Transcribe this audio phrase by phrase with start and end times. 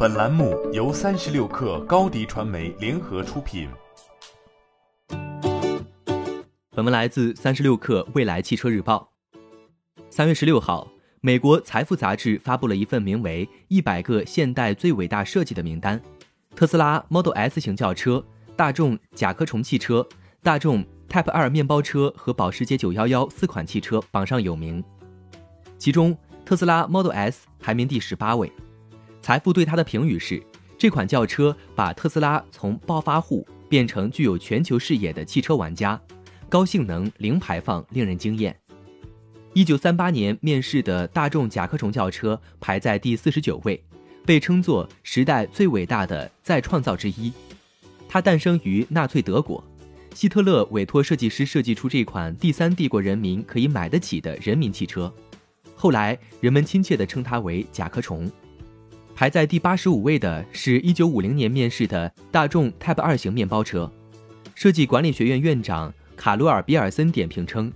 [0.00, 3.68] 本栏目由三十六氪高低传媒联合出品。
[6.70, 9.10] 本文来自三十六氪未来汽车日报。
[10.08, 10.86] 三月十六号，
[11.20, 16.00] 美国财富杂志发布了一份名为《一百个现代最伟大设计》的名单，
[16.54, 18.24] 特斯拉 Model S 型轿车、
[18.54, 20.06] 大众甲壳虫汽车、
[20.44, 24.84] 大众 Type 二面包车和保时捷911四款汽车榜上有名，
[25.76, 26.16] 其中。
[26.44, 28.50] 特斯拉 Model S 排名第十八位，
[29.20, 30.42] 财富对它的评语是：
[30.78, 36.00] 这款轿车把特斯拉从暴发户变成具有全球视野的汽车玩家，
[36.48, 38.56] 高性能、零排放，令人惊艳。
[39.54, 43.82] 一九三八年面世的大众甲壳虫轿车排在第四十九位，
[44.24, 47.32] 被称作时代最伟大的再创造之一。
[48.08, 49.62] 它诞生于纳粹德国，
[50.14, 55.12] 希特勒委托设计师设计出这款第三帝国人民可以买得起的人民汽车。
[55.74, 58.30] 后来，人们亲切地称它为“甲壳虫”。
[59.18, 63.92] 排在第八十五位的是一九五零年面世的大众 Type 二型面包车。
[64.54, 67.72] 设计管理学院院长卡罗尔·比尔森点评称，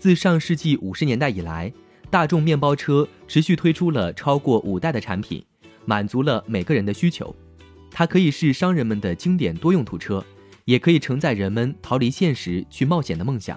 [0.00, 1.72] 自上世纪五十年代以来，
[2.10, 5.40] 大众面包车持续推出了超过五代的产品，
[5.84, 7.32] 满足了每个人的需求。
[7.92, 10.24] 它可以是商人们的经典多用途车，
[10.64, 13.56] 也可以承载人们逃离现实去冒险的梦想。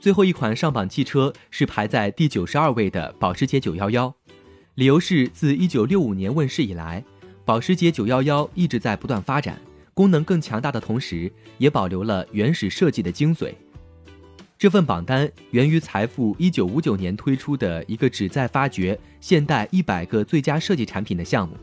[0.00, 4.14] 最后一款上榜汽车是排在第九十二位的保时捷911，
[4.76, 7.04] 理由是自一九六五年问世以来，
[7.44, 9.60] 保时捷911一直在不断发展，
[9.92, 13.52] 功能更强大的同时，也保留了原始设计的精髓。
[14.56, 21.56] 这份榜单源于财富一九五九年推出的一个旨在发掘现代一百个最佳设计产品的项目，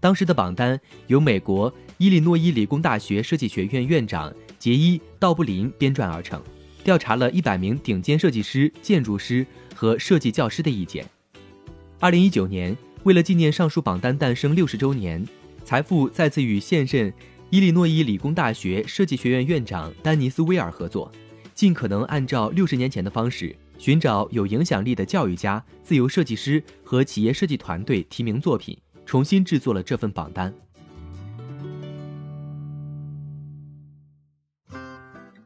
[0.00, 6.42] 当时的榜单由美国伊利诺伊理工大学设计学院院长杰伊·道布林编撰而成。
[6.82, 11.04] 调查了一百名顶尖设计师、建筑师和设计教师的意见。
[12.02, 15.22] 二零一九年，为了纪念上述榜单诞生六十周年，
[15.66, 17.12] 财富再次与现任
[17.50, 21.12] 伊利诺伊理工大学设计学院院长丹尼斯·威尔合作，
[21.52, 28.74] 尽可能按照六十年前的方式，寻找有影响力的教育家、自由设计师和企业设计团队提名作品，
[29.04, 30.50] 重新制作了这份榜单。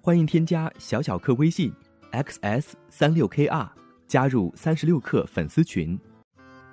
[0.00, 1.72] 欢迎添加小小客微信
[2.10, 3.68] ，xs 三六 kr，
[4.08, 5.96] 加入三十六课粉丝群。